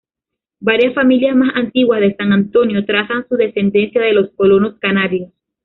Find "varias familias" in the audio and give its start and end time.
0.59-1.35